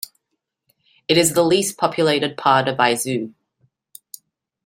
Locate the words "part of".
2.35-2.77